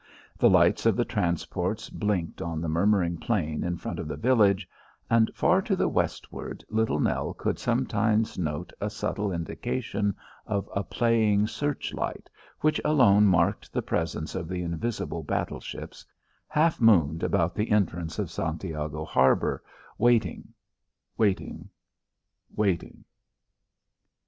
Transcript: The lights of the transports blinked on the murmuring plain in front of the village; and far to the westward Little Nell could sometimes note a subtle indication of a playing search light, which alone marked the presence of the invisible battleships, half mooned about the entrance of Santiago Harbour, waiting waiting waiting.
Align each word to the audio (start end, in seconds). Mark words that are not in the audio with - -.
The 0.39 0.49
lights 0.49 0.87
of 0.87 0.95
the 0.95 1.05
transports 1.05 1.91
blinked 1.91 2.41
on 2.41 2.59
the 2.59 2.67
murmuring 2.67 3.17
plain 3.19 3.63
in 3.63 3.77
front 3.77 3.99
of 3.99 4.07
the 4.07 4.17
village; 4.17 4.67
and 5.11 5.29
far 5.35 5.61
to 5.61 5.75
the 5.75 5.87
westward 5.87 6.65
Little 6.71 6.99
Nell 6.99 7.35
could 7.35 7.59
sometimes 7.59 8.35
note 8.35 8.73
a 8.81 8.89
subtle 8.89 9.31
indication 9.31 10.15
of 10.47 10.67
a 10.75 10.83
playing 10.83 11.45
search 11.45 11.93
light, 11.93 12.31
which 12.61 12.81
alone 12.83 13.27
marked 13.27 13.71
the 13.71 13.83
presence 13.83 14.33
of 14.33 14.47
the 14.49 14.63
invisible 14.63 15.21
battleships, 15.21 16.03
half 16.47 16.81
mooned 16.81 17.21
about 17.21 17.53
the 17.53 17.69
entrance 17.69 18.17
of 18.17 18.31
Santiago 18.31 19.05
Harbour, 19.05 19.63
waiting 19.99 20.47
waiting 21.15 21.69
waiting. 22.55 23.05